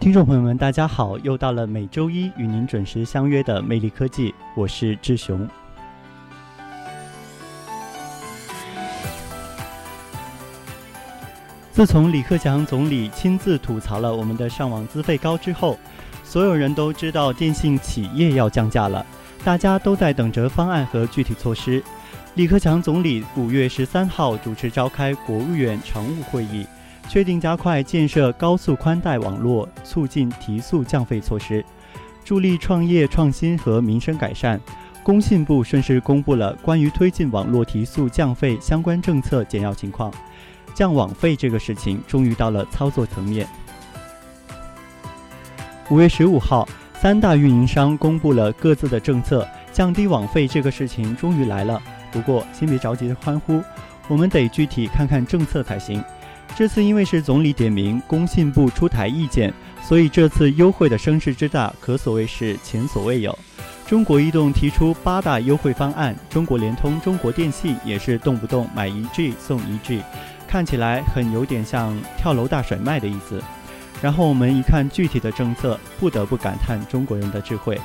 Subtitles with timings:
[0.00, 1.18] 听众朋友们，大家好！
[1.18, 5.46] 又到了每周一与您准时相约的魅力科技，我是志雄。
[11.72, 15.76] 自从李克强总理亲自吐槽了我们的上网资费高之后，
[16.22, 19.04] 所有人都知道电信企业要降价了，
[19.44, 21.82] 大家都在等着方案和具体措施。
[22.34, 26.64] 李克强总理五月十三号主持召开国务院常务会议。
[27.08, 31.64] 确定加快建设高速宽带网络，促进提速降费措施，
[32.22, 34.60] 助力创业创新和民生改善。
[35.02, 40.12] 工信部顺势公布了关于推进网络提速降费相关政策简要情况。
[40.74, 43.48] 降网费这个事情终于到了操作层面。
[45.88, 46.68] 五月十五号，
[47.00, 51.80] 三大运营商公布了各自的政策，降低网费这个事情终于来了。
[52.12, 53.62] 不过，先别着急欢呼，
[54.08, 56.04] 我们得具体看看政策才行。
[56.56, 63.36] 这次因为是总理点名，工信部出台意见，所以这次优惠的声势之大，可所谓是前所未有。
[63.86, 70.02] 中国移动提出八大优惠方案，中国联通、中国电信也是动不动买一 G 送一 G，
[70.46, 73.42] 看起来很有点像跳楼大甩卖的意思。
[74.02, 77.80] 然后我们一看具体的政策，不得不感叹中国人的智慧。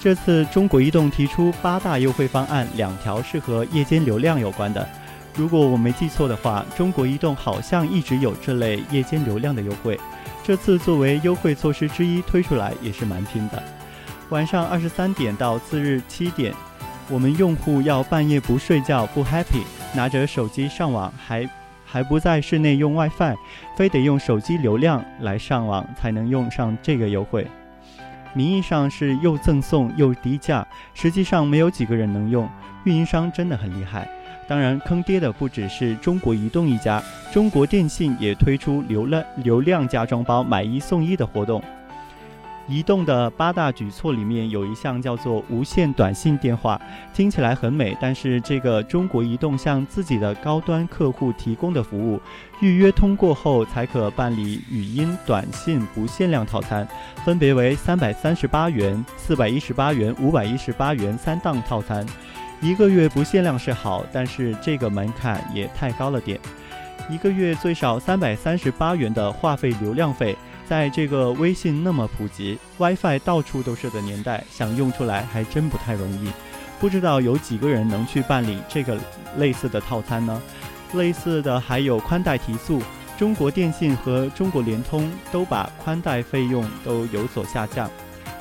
[0.00, 4.88] 这次中国移动提出八大优惠方案，两条是和夜间流量有关的。
[5.36, 10.00] 如果我没记错的话，中国移动好像一直有这类夜间流量的优惠，
[10.42, 13.62] 这次作为优惠措施之一推出来也是蛮拼的。
[14.30, 16.54] 晚上二十三点到次日七点，
[17.10, 19.62] 我们用户要半夜不睡觉不 happy，
[19.94, 21.48] 拿着手机上网还
[21.84, 23.36] 还不在室内用 WiFi，
[23.76, 27.46] 非得用手机流量来上网才能用上这个优惠。
[28.32, 32.48] 名义上是又赠送又低价，实际上没有几个人能用，
[32.84, 34.08] 运营商真的很厉害。
[34.48, 37.02] 当然，坑爹的不只是中国移动一家，
[37.32, 41.62] 中国电信也推出流量流量加装包买一送一的活动。
[42.68, 46.80] 移动的八大举措里面有一项叫做无线短信电话，
[47.14, 52.20] 听起来很美，但是这个中国移动向自己的高端客户提供的服务，
[52.60, 56.86] 预约通过后才可办理语音短信不限量套餐，
[57.24, 62.04] 分别为三百三十八元、四百一十八元、五百一十八元三档套餐。
[62.60, 66.40] 一个月不限量是好，但是这个门槛也太高了点。
[67.08, 70.36] 一个月最少三百三十八元的话费流量费，
[70.66, 76.32] 在这个微信那么普及、WiFi 到处都是的年代，想用出来还真不太容易。
[76.80, 78.98] 不知道有几个人能去办理这个
[79.36, 80.42] 类似的套餐呢？
[80.94, 82.82] 类似的还有宽带提速，
[83.18, 87.90] 中国电信和中国联通都把宽带费用都有所下降，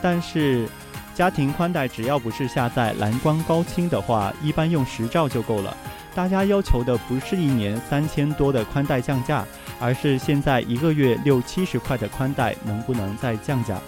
[0.01, 0.67] 但是。
[1.15, 5.75] 家庭宽带只要不是下载蓝光高清的话，一般用十兆就够了。
[6.13, 9.45] 大家要求的不是一年三千多的宽带降价，
[9.79, 13.79] 而是现在一个月六七十块的宽带能不能再降价？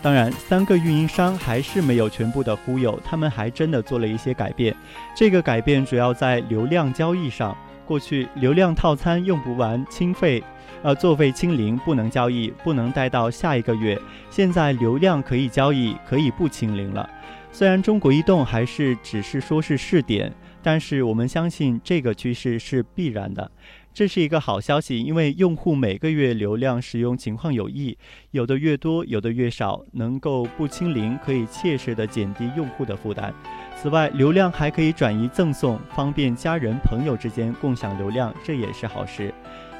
[0.00, 4.72] 当然，三个运营商还是没有全部的忽悠，他们还真的做了一些改变。
[5.16, 7.56] 这个改变主要在流量交易上。
[7.88, 10.44] 过去流量套餐用不完清费。
[10.82, 13.98] 呃，作废清零不能交易，不能待到下一个月。
[14.30, 17.08] 现在流量可以交易，可以不清零了。
[17.50, 20.32] 虽然中国移动还是只是说是试点，
[20.62, 23.50] 但是我们相信这个趋势是必然的。
[23.98, 27.98] 这是一个好消息，因为用户每个月流量使用情况有异，
[28.30, 33.34] 有的越多，有的越少，能够不清零，可以切实的减低用户的负担。
[33.76, 39.34] 此外，流量还可以转移赠送，方便家人朋友之间共享流量，这也是好事。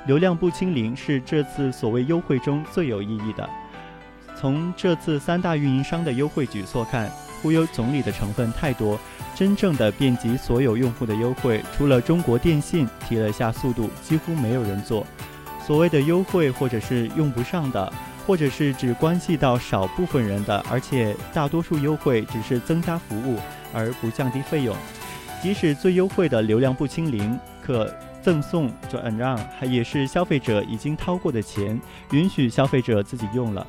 [0.08, 3.48] 流量不清零是这次所谓优惠中最有意义的。
[4.34, 7.08] 从这次三大运营商的优惠举措看，
[7.40, 8.98] 忽悠总理的成分太多。
[9.34, 15.06] 真正的遍及所有用户的优惠，除了中国电信提了下速度，几乎没有人做。
[15.66, 17.92] 所谓的优惠，或者是用不上的，
[18.26, 23.38] 或者是只关系到少部分人的，而且大多数优惠只是增加服务
[23.72, 24.76] 而不降低费用。
[25.42, 27.92] 即使最优惠的流量不清零，可。
[28.20, 31.80] 赠送转让还也是消费者已经掏过的钱，
[32.10, 33.64] 允许消费者自己用了。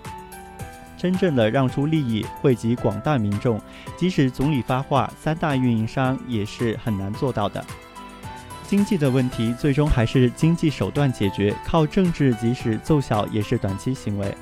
[0.99, 3.59] 真正的让出利益，惠及广大民众，
[3.95, 7.65] 即使总理发话，三大运营商也是很难做到的。
[8.67, 14.35] 经济的问题最终还是经济手段解决，靠政治即使奏效也是短期行为。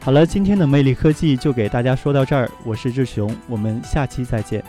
[0.00, 4.62] 好了，今天的魅力科技就给大家说到这儿，我是志雄，我们下期再见。